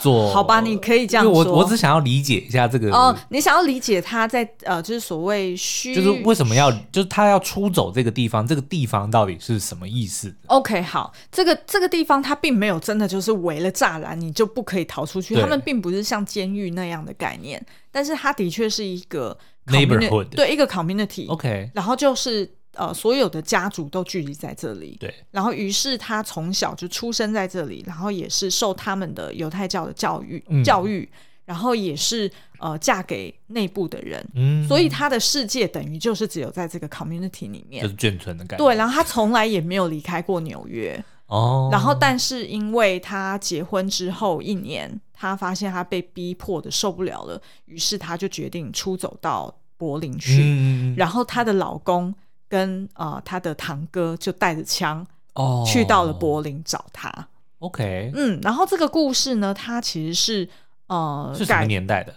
[0.00, 0.30] 做。
[0.32, 1.32] 好吧，你可以这样说。
[1.32, 15.34] 我我只想要理解一下这个哦，你想要理解他在呃，就是所谓虚，就是为什么要，就是他要出走这个地方，这个地方到底是什么意思？OK，好，这个这个地方它并没有真的就是围了栅栏，你就不可以逃出去。
[15.34, 19.36] 他们并不是像监狱那样的概念，但是它的确是一个。
[19.66, 31.08] Neighborhood 对一个 community，OK，、然后就是呃所有的家族都聚集在这里，对，然后于是他从小就出生在这里，然后也是受他们的犹太教的教育、嗯、教育，
[31.44, 45.00] 然后也是呃嫁给内部的人，嗯，所以他的世界等于就是只有在这个 community 里面，就是眷村的感觉，对，然后他从来也没有离开过纽约，哦，然后但是因为他结婚之后一年。
[45.18, 50.42] 他发现他被逼迫的受不了了，于是他就决定出走到柏林去。
[50.42, 52.14] 嗯、然后她的老公
[52.46, 57.10] 跟呃她的堂哥就带着枪哦去到了柏林找她。
[57.60, 60.46] OK，嗯，然后这个故事呢，它其实是
[60.88, 62.12] 呃是什么年代的？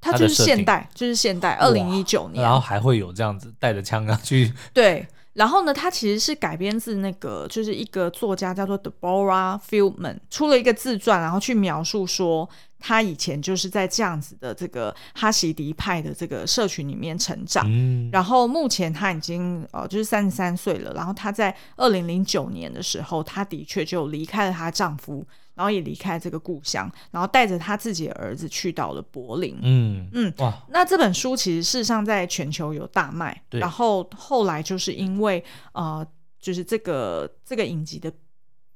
[0.00, 2.42] 它就是现代，就是现代，二零一九年。
[2.42, 5.06] 然后还会有这样子带着枪啊去对。
[5.34, 17.64] 然后呢，它其实是改编自那个，就是一个作家叫做 Deborah Feldman 出了一个自传，然后去描述说他以前就是在这样子的这个哈希迪派的这个社群里面成长。
[17.66, 20.92] 嗯，然后目前他已经呃就是三十三岁了。
[20.94, 25.24] 然后他在二零零九年的时候，他的确就离开了她丈夫。
[25.54, 29.58] 然后也离开这个故乡，然后带着他自己的儿子去到了柏林。
[29.62, 30.52] 嗯嗯，哇！
[30.70, 33.42] 那这本书其实事实上在全球有大卖。
[33.50, 33.60] 对。
[33.60, 36.06] 然后后来就是因为呃，
[36.40, 38.10] 就是这个这个影集的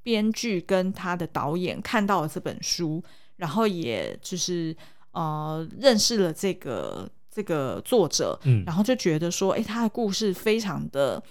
[0.03, 3.03] 编剧跟他的导演看到了这本书，
[3.37, 4.77] 然后也就是
[5.13, 11.23] 呃认识了这个这个作者，嗯，然后就觉得说，哎，他的故事非常的。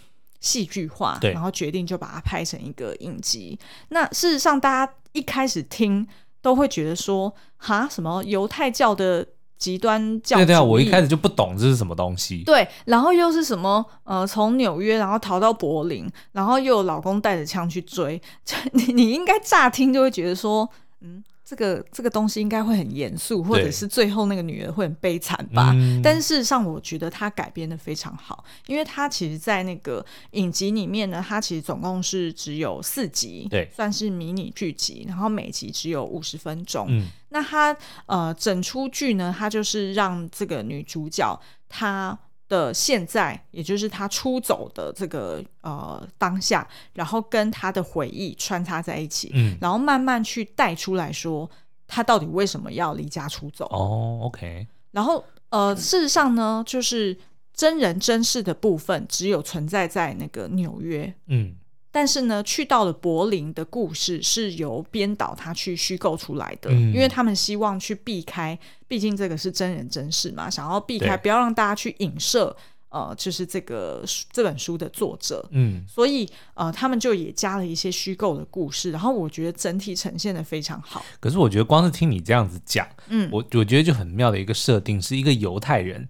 [0.45, 3.58] 戏剧化，然后决定就把它拍成一个影集。
[3.89, 6.08] 那事实上，大家一开始听
[6.39, 9.25] 都会觉得说，哈，什么犹太教的
[9.58, 10.38] 极端教？
[10.38, 12.43] 对对啊，我一开始就不懂这是什么东西。
[12.43, 13.84] 对，然后又是什么？
[14.03, 18.21] 呃，从纽约然后逃到柏林，然后又有老公带着枪去追，
[18.73, 20.69] 你你应该乍听就会觉得说，
[21.01, 21.23] 嗯。
[21.45, 25.71] 这个这个东西应该会很严肃，或者是最后那个女儿会很悲惨吧？
[25.75, 36.88] 嗯、但是事实上，我觉得他改编的非常好，因为他其实，在那个影集里面呢，她其实总共是只有四集，对，算是迷你剧集，然后每集只有五十分钟。
[36.89, 37.77] 嗯，那他
[38.08, 42.17] 呃，整出剧呢，他就是让这个女主角她。
[42.47, 51.49] 的现在，也就是他出走的这个呃当下，然后跟他的回忆穿插在一起，嗯，然后慢慢去带出来说，
[51.88, 53.65] 他到底为什么要离家出走？
[53.65, 54.67] 哦，OK。
[54.91, 57.17] 然后呃，事实上呢，就是
[57.53, 61.55] 真人真事的部分，只有存在在那个纽约，嗯。
[61.95, 72.53] 但是呢，去到了柏林的故事是由编导他去虚构出来的，嗯，因为他们希望去避开，毕竟这个是真人真事嘛，想要避开，不要让大家去影射，
[72.89, 81.05] 呃，就是这个这本书的作者，嗯，所以呃，他们就也加了一些虚构的故事，然后我觉得整体呈现的非常好。
[81.21, 86.10] 可是我觉得光是听你这样子讲，嗯，我我觉得就很妙的一个设定，是一个犹太人。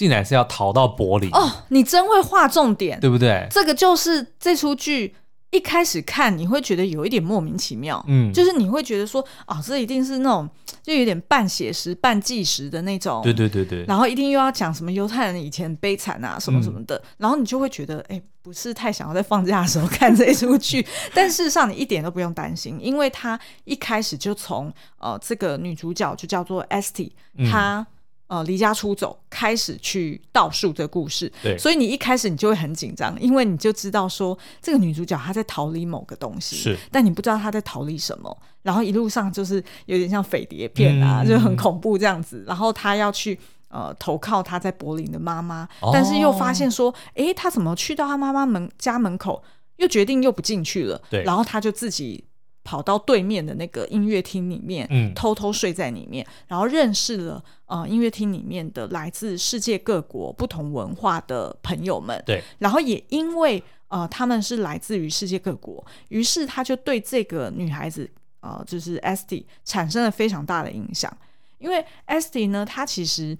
[0.00, 1.46] 竟然是要逃到柏林哦！
[1.68, 3.46] 你真会画重点，对不对？
[3.50, 5.14] 这个就是这出剧
[5.50, 10.48] 一开始看你会觉得有一点莫名其妙，嗯，就是你会觉得说啊、哦，这一定是那种
[10.82, 13.84] 就有点半写实、半纪实的那种，对对对对。
[13.84, 20.86] 然后一定又要讲什么犹太人以前悲惨啊什么什么的，嗯、然后你就会觉得哎，不是太想要在放假的时候看这一出剧。
[21.12, 27.10] 但事实上你一点都不用担心，因为他一开始就从呃这个女主角就叫做 Esty，
[27.50, 27.86] 她。
[28.30, 49.42] 呃，离家出走，开始去倒数这个故事，对，所以你一开始你就会很紧张，因为你就知道说这个女主角她在逃离某个东西，是，但你不知道她在逃离什么，然后一路上就是有点像匪谍片啊，嗯、就很恐怖这样子，然后她要去呃投靠她在柏林的妈妈，哦、但是又发现说，哎，她怎么去到她妈妈门家门口，
[49.78, 52.24] 又决定又不进去了，对，然后她就自己。
[52.62, 68.08] 跑到对面的那个音乐厅里面，嗯，偷偷睡在里面，然后认识了呃音乐厅里面的来自世界各国不同文化的朋友们，对，然后也因为呃他们是来自于世界各国，于是他就对这个女孩子
[68.40, 71.10] 呃就是 Esty 产生了非常大的影响，
[71.58, 73.36] 因为 Esty 呢，她其实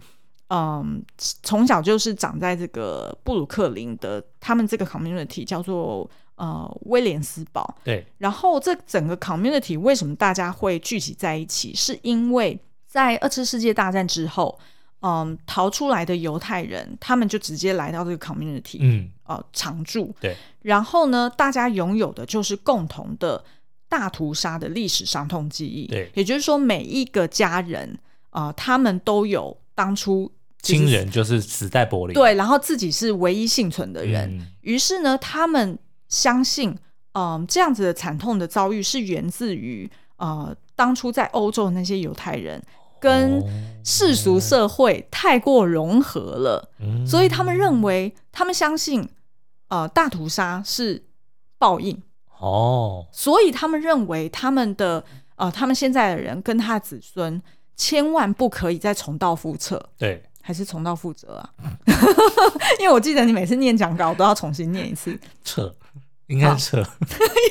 [0.48, 6.11] 嗯从小就是长在这个布鲁克林的，他们这个 community 叫做。
[6.40, 7.76] 呃，威廉斯堡。
[7.85, 11.74] 对，然后这整个 community 为什么大家会聚集在一起？
[11.74, 14.59] 是因为在二次世界大战之后，
[15.03, 20.14] 嗯，逃出来的犹太人，他们就直接来到这个 community，嗯，呃，常住。
[20.18, 23.44] 对，然后呢，大家拥有的就是共同的
[23.87, 25.88] 大屠杀的历史伤痛记忆。
[25.88, 27.98] 对，也就是说，每一个家人，
[28.31, 35.79] 呃，他们都有当初亲人就是死在柏林，对，然后自己是唯一幸存的人，嗯，于是呢，他们。
[36.10, 36.76] 相信，
[37.14, 42.62] 嗯，这样子的惨痛的遭遇是源自于，呃，当初在欧洲的那些犹太人
[43.00, 43.42] 跟
[43.82, 49.08] 世俗社会太过融合了，哦、所以他们认为，他们相信，
[49.68, 51.04] 呃，大屠杀是
[51.56, 52.02] 报应。
[52.38, 55.04] 哦，所以他们认为，他们的，
[55.36, 57.40] 呃，他们现在的人跟他的子孙，
[57.76, 59.90] 千万不可以再重蹈覆辙。
[59.98, 61.50] 对，还是重蹈覆辙啊？
[62.80, 65.18] 因为我记得你每次念讲稿都要重新念一次。
[65.44, 65.74] 撤。
[66.30, 66.76] 应该是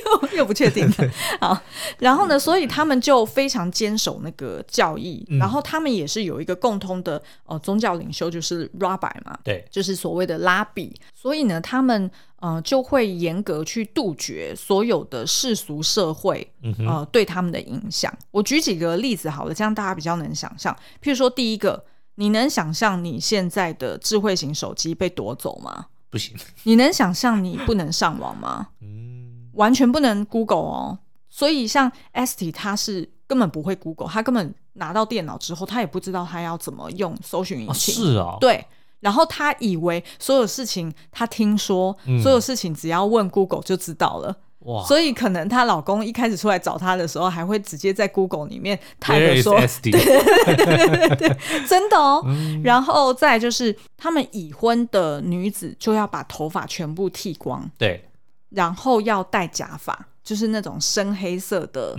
[0.05, 0.89] 又又不确定。
[1.39, 1.61] 好，
[1.99, 10.99] 然后呢，所以他们就非常坚守那个教义，嗯、然后他们也是有一个共通的呃宗教领袖，就是 Rabbi 嘛，对，就是所谓的拉比。
[11.13, 16.49] 所以呢，他们呃就会严格去杜绝所有的世俗社会
[16.87, 18.11] 呃对他们的影响。
[18.31, 20.73] 我举几个例子好了，这样大家比较能想象。
[21.03, 21.83] 譬如说，第一个，
[22.15, 25.87] 你能想象你现在的智慧型手机被夺走吗？
[26.09, 28.69] 不行，你能想象你不能上网吗？
[28.81, 30.99] 嗯，完全不能 Google 哦。
[31.29, 37.93] 所以像 Esty 他是根本不会 Google，他根本拿到电脑之后，他也不知道他要怎么用搜寻引擎。
[37.93, 38.65] 是啊，对。
[38.99, 44.35] 然后他以为所有事情，他听说所有事情只要问 Google 就知道了。
[44.69, 44.84] 哇！
[44.86, 52.23] 所以可能她老公一开始出来找她的时候，还会直接在 Google 里面 type 说，对对对对，真的哦。
[52.25, 58.03] 嗯、然后再就是，他们已婚的女子就要把头发全部剃光，对，
[58.49, 61.95] 然后要戴假发，就是那种深黑色的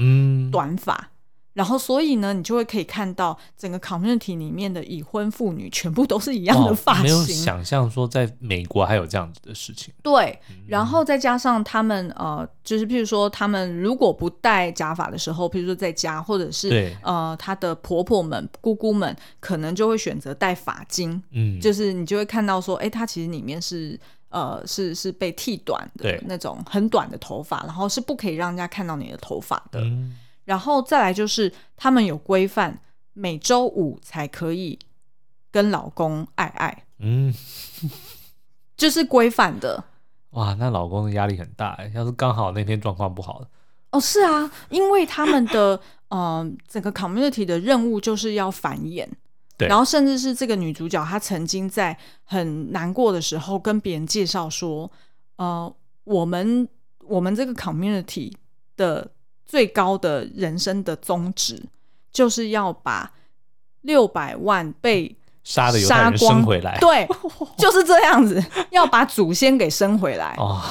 [0.51, 0.95] 短发。
[0.95, 1.07] 嗯
[1.53, 7.03] 然后，所以呢，你就会可以看到整个 community 里面的已婚妇女全部都是一样的发型。
[7.03, 9.93] 没有想象说在美国还有这样子的事情。
[10.01, 21.21] 对，然后再加上他们呃，就是譬如说，他们如果不戴假发的时候，譬如说在家，或者是呃，她的婆婆们、姑姑们，可能就会选择戴发巾。
[21.33, 29.81] 嗯，就是你就会看到说，哎，她其实里面是呃，是是被剃短的那种很短的头发，然后是不可以让人家看到你的头发的。
[29.81, 30.17] 嗯
[30.51, 32.81] 然后再来就是他们有规范，
[33.13, 34.77] 每周五才可以
[35.53, 37.33] 跟老公爱爱，嗯，
[38.77, 39.85] 就是规范的。
[40.31, 43.47] 哇，那老公的压力很大哎，要是刚好那天状况不好
[43.93, 49.07] 哦，是啊，因为他们的嗯、呃、整个 community 的任务就是要繁衍，
[49.57, 54.91] 对，然后甚至是这个女主角她曾经在很难过的时候跟别人介绍说，
[55.37, 55.73] 呃，
[56.03, 56.69] 我们
[57.07, 58.33] 我们这个 community
[58.77, 59.13] 的
[59.51, 61.61] 最高的人生的宗旨
[62.13, 63.13] 就是要把
[63.81, 67.05] 六百万被杀的犹太人生回来，对，
[67.59, 68.41] 就是这样子，
[68.71, 70.63] 要把祖先给生回来哦。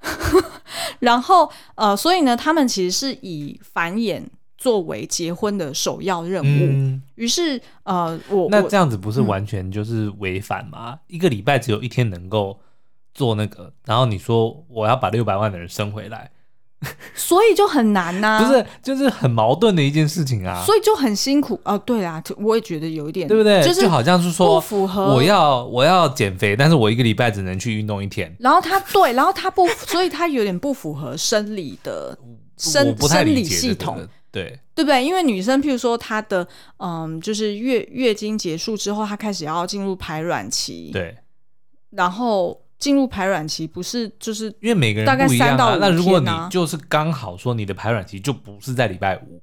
[1.00, 4.22] 然后呃，所以呢，他们其实是以繁衍
[4.56, 6.46] 作为结婚的首要任务。
[6.46, 10.92] 嗯、于是呃，我那这样子不是完全就是违反吗？
[10.92, 12.58] 嗯、一个礼拜只有一天能够
[13.12, 16.30] 做那个，然后你说我要把六百万的人生回来。
[17.14, 20.62] 所以就很难呐、啊，不是，就是很矛盾的一件事情啊。
[20.64, 21.78] 所以就很辛苦哦。
[21.78, 23.62] 对啊，我也觉得有一点，对不对？
[23.62, 25.14] 就是就好像是说不符合。
[25.14, 28.34] 我要我要减肥，但是我一个礼拜只能去运动一天。
[28.38, 32.16] 然后他对，然后他不，所以他有点不符合生理的
[32.56, 33.98] 生生理系统，
[34.30, 35.04] 对对不对？
[35.04, 36.46] 因为女生，譬如说她的
[36.78, 41.16] 嗯，就是月月经结束之后，她开始要进入排卵期，对，
[41.90, 42.60] 然后。
[42.78, 45.76] 进入排卵期不是就是因为每个人大概三到。
[45.76, 49.40] 那如果你就是刚好说你的排卵期就不是在礼拜五，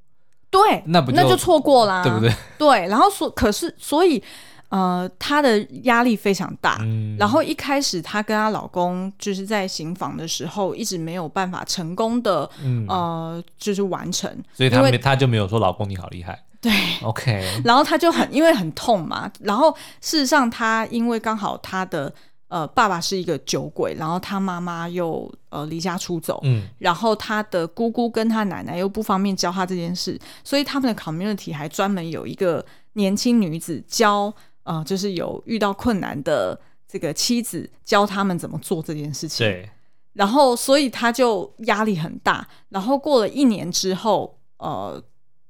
[0.51, 2.31] 对，那不就那就错过啦，对不对？
[2.59, 4.21] 对，然后所可是所以
[4.69, 6.77] 呃，她的压力非常大。
[6.81, 12.47] 嗯，然后一开始她跟她老公就是在行房的时候，一直没有办法成功的
[12.87, 14.31] 呃，就是完成。
[14.53, 16.39] 所以她没她就没有说老公你好厉害。
[16.61, 16.71] 对，
[17.01, 17.61] OK。
[17.65, 22.13] 然后她就很因为很痛嘛，然后事实上她因为刚好她的。
[22.53, 34.31] 呃，爸爸是一个酒鬼，然后他妈妈又呃离家出走，嗯，然后他的姑姑跟他奶奶又不方便教他这件事，所以他们的 community 还专门有一个年轻女子教，
[34.65, 39.67] 呃，就是有遇到困难的这个妻子教他们怎么做这件事情，对，
[40.13, 45.03] 然后所以他就压力很大，然后过了一年之后，呃。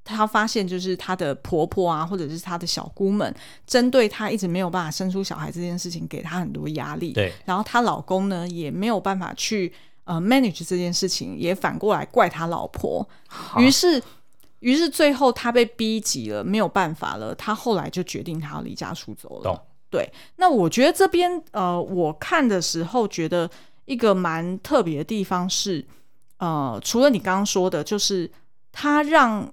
[0.03, 3.33] 她发现，就是她的婆婆啊，或者是她的小姑们，
[3.65, 7.13] 针对她一直没有办法生出小孩这件事情，给她很多压力。
[7.13, 9.71] 对，然后她老公呢，也没有办法去
[10.03, 13.07] 呃 manage 这件事情，也反过来怪她老婆。
[13.57, 14.03] 于是，
[14.59, 17.33] 于是最后她被逼急了，没有办法了。
[17.35, 19.43] 她后来就决定她要离家出走了。
[19.43, 19.59] 懂。
[19.89, 23.49] 对，那我觉得这边呃，我看的时候觉得
[23.85, 25.85] 一个蛮特别的地方是，
[26.39, 28.29] 呃，除了你刚刚说的，就是
[28.71, 29.49] 她让。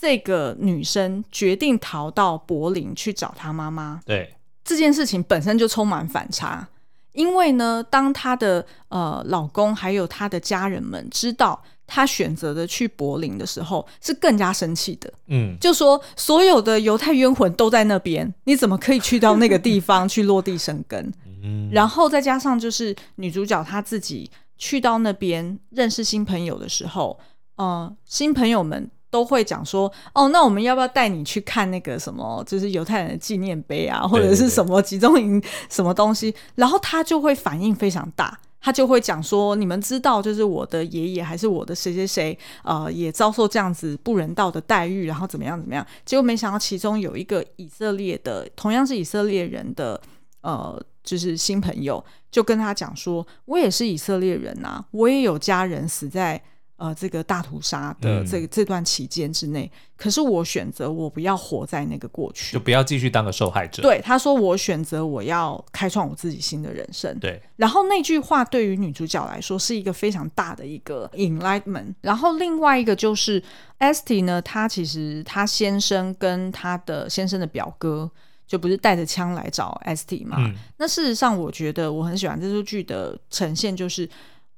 [0.00, 4.00] 这个女生决定逃到柏林去找她妈妈。
[4.06, 4.32] 对，
[4.64, 6.68] 这件事情本身就充满反差，
[7.14, 15.12] 因为呢，当她的呃老公还有她的家人们知道她选择的去柏林的时候，是更加生气的。
[15.26, 21.12] 嗯，就说所有的犹太冤魂都在那边，你怎么可以去到那个地方去落地生根？
[21.42, 27.18] 嗯，然后再加上就是女主角她自己去到那边认识新朋友的时候，
[27.56, 28.88] 呃，新朋友们。
[29.10, 36.34] 都会讲说哦，那我们要不要带你去看那个什么，就是犹太人的纪念碑啊，或者是什么集中营什么东西？
[36.56, 45.86] 然后他就会反应非常大，他就会讲说，你们知道，就是我的爷爷还是我的谁谁谁，呃，也遭受这样子不人道的待遇，然后怎么样怎么样？
[46.04, 49.98] 结果没想到其中有一个以色列的，同样是以色列人的，
[50.42, 56.42] 呃，就是新朋友，就跟他讲说，我也是以色列人啊，我也有家人死在。
[56.78, 63.82] 呃，这个大屠杀的这个、嗯、这段期间之内，可是我选择我不要活在那个过去，就不要继续当个受害者。
[63.82, 67.18] 对，他说我选择我要开创我自己新的人生。
[67.18, 71.92] 对，然后那句话对于女主角来说是一个非常大的一个 enlightenment。
[72.00, 73.42] 然后另外一个就是
[73.80, 78.08] Esty 呢，她其实她先生跟她的先生的表哥
[78.46, 80.54] 就不是带着枪来找 Esty 嘛、嗯？
[80.76, 84.08] 那事实上，我觉得我很喜欢这出剧的呈现，就是。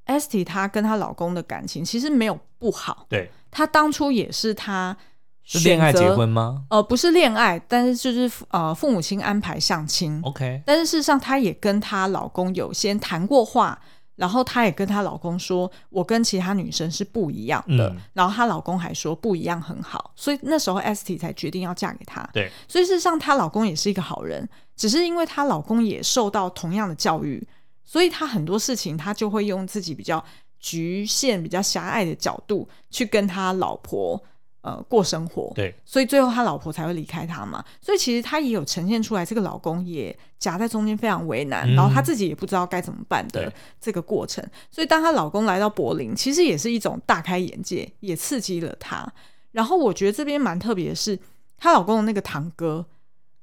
[0.07, 4.96] Esty 她跟她老公的感情其实没有不好，对，她当初也是她
[5.42, 6.64] 是恋爱结婚吗？
[6.70, 10.62] 呃，不是恋爱，但是就是呃父母亲安排相亲，OK。
[10.66, 13.80] 但是事实上，她也跟她老公有先谈过话，
[14.16, 22.28] 然后她也跟她老公说，我跟其他女生是不一样的，嗯、然后她老公还说不一样很好，所以那时候 Esty 才决定要嫁给他。
[22.32, 27.46] 对，所以事实上她老公也是一个好人，只是因为她老公也受到同样的教育。
[27.91, 30.24] 所以他很多事情，他就会用自己比较
[30.61, 34.22] 局限、比较狭隘的角度去跟他老婆
[34.61, 37.64] 呃，过生活，对，所以最后他老婆才会离开他嘛。
[37.82, 44.49] 所以其实他也有呈现出来，这个老公也夹在中间，非常为难，嗯、然后他自己也不知道该怎么办的这个过程。
[44.70, 49.12] 所以当她老公来到柏林，其实也是一种大开眼界，也刺激了她。
[49.51, 51.18] 然后我觉得这边蛮特别的是，
[51.57, 52.86] 她老公的那个堂哥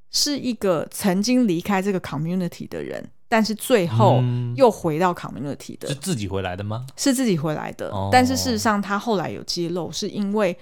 [0.10, 4.24] 是一个曾经离开这个 community 的人，但是最后
[4.56, 6.86] 又回到 community 的，是自己回来的吗？
[6.96, 10.58] 是自己回来的，哦、但是事实上他后来有揭露，是因为。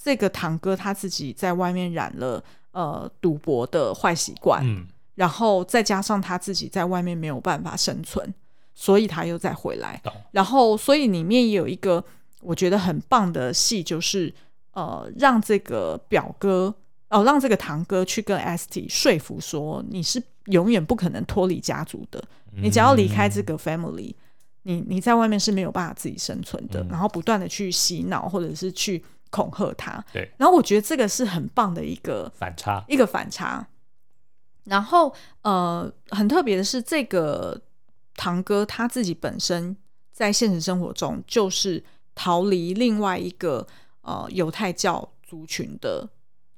[0.00, 4.86] 这个堂哥他自己在外面染了呃赌博的坏习惯，嗯，
[5.16, 8.32] 然后再加上他自己在外面没有办法生存，
[8.76, 10.00] 所以他又再回来。
[10.04, 12.02] 懂然后，所以里面也有一个
[12.40, 14.32] 我觉得很棒的戏，就是
[14.72, 16.72] 呃让这个表哥
[17.08, 22.22] 哦、呃、让这个堂哥去跟 Esty 说服说，你是永远不可能脱离家族的，
[22.52, 24.16] 你只要离开这个 family，、嗯、
[24.64, 26.82] 你你在外面是没有办法自己生存的。
[26.82, 29.02] 嗯、然后不断的去洗脑或者是去。
[29.30, 33.68] 恐吓他，对，然后我觉得这个是很棒的一个反差，一个反差。
[34.64, 37.60] 然后呃，很特别的是，这个
[38.16, 39.76] 堂哥他自己本身
[40.14, 41.84] 在现实生活中就是
[42.14, 43.66] 逃离另外一个
[44.00, 46.08] 呃犹太教族群的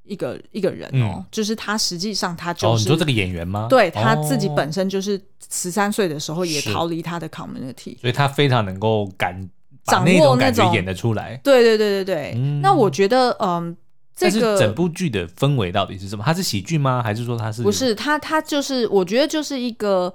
[0.04, 3.66] 一个一个人哦，嗯、就是他实际上他就是、哦、你说这个演员吗？
[3.70, 5.20] 对，他自己本身就是
[5.50, 9.48] 十三岁的时候也逃离他的 community，所以他非常能够感。
[9.84, 12.34] 掌握那种感觉演得出来，对对对对对。
[12.36, 13.74] 嗯、那我觉得，嗯，
[14.14, 16.22] 这个整部剧的氛围到底是什么？
[16.24, 17.02] 它是喜剧吗？
[17.02, 17.62] 还是说它是？
[17.62, 20.12] 不是，它它就是，我觉得就是一个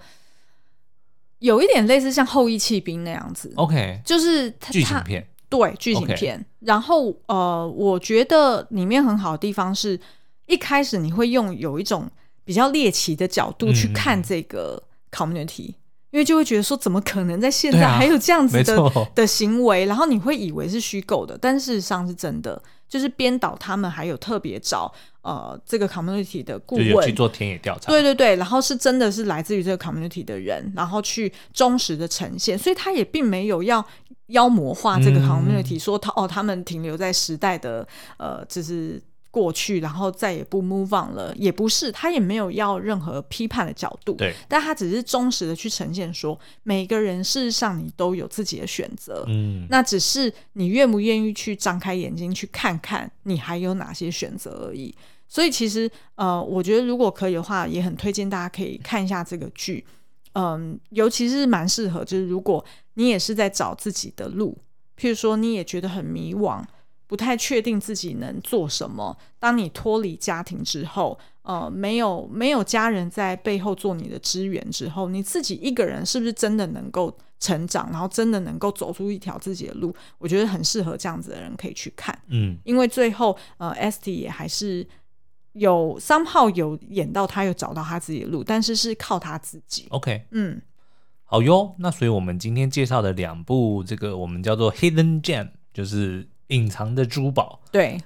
[1.39, 3.51] 有一点类似像《后羿弃兵》那样子。
[3.55, 6.45] OK，就是剧情片，对剧情片。
[6.59, 9.99] 然后呃，我觉得里面很好的地方是
[10.47, 12.09] 一开始你会用有一种
[12.43, 14.81] 比较猎奇的角度去看这个
[15.11, 15.71] community。
[15.71, 15.75] 嗯
[16.11, 19.85] 因为就会觉得说，怎么可能在现在还有这样子的、啊、的行为？
[19.85, 22.61] 然后你会以为是虚构的，但事实上是真的。
[22.87, 24.89] 就是编导他们还有特别找
[25.23, 33.85] 呃这个 community 的顾问去做田野调查，对对对，然后是真的是来自于这个 community 的人，然后去忠实的呈现，所以他也并没有要
[34.27, 39.01] 妖魔化这个 community，、嗯、说他哦他们停留在时代的呃就是。
[39.35, 54.95] 过去，然后再也不 move on 了，也不是，他也没有要任何批判的角度，对，但他只是忠实的去呈现说，每个人事实上你都有自己的选择，嗯，那只是你愿不愿意去张开眼睛去看看你还有哪些选择而已。
[55.27, 59.85] 所以其实，呃，我觉得如果可以的话，也很推荐大家可以看一下这个剧，
[60.35, 62.63] 嗯，尤其是蛮适合，就是如果
[62.93, 64.57] 你也是在找自己的路，
[64.97, 66.63] 譬如说你也觉得很迷惘。
[67.07, 69.15] 不太确定自己能做什么。
[69.37, 79.95] 当你脱离家庭之后，呃，没有没有家人在背后做你的支援之后，你自己一个人是不是真的能够成长，然后真的能够走出一条自己的路？
[80.17, 82.19] 我觉得很适合这样子的人可以去看。
[82.29, 84.85] 嗯，因为最后，呃，Esty 也还是
[85.55, 89.87] 有 somehow 有演到他有找到他自己的路，但是是靠他自己。
[89.89, 90.61] OK，嗯，
[91.25, 91.75] 好哟。
[91.79, 96.29] 那所以我们今天介绍的两部，这个我们叫做 Hidden Gem，就是。
[96.49, 97.99] 隐藏的珠宝，对，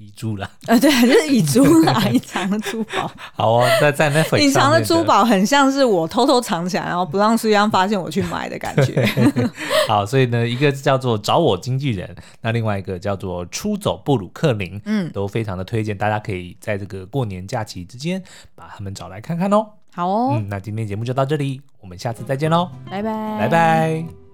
[0.00, 3.10] 遗珠啦， 啊，对，就是遗珠啦， 隐藏的珠宝。
[3.34, 9.06] 好哦，在在那隐藏的珠宝很像是我偷偷藏起来，然后不让苏央发现我去买的感觉。
[9.86, 18.22] 好，所以呢，一个叫做找我经纪人，那另外一个叫做出走布鲁克林，嗯，都非常的推荐，大家可以在这个过年假期之间
[18.54, 19.66] 把他们找来看看哦。
[19.92, 24.29] 好哦，嗯，那今天节目就到这里，我们下次再见喽，拜拜，拜拜。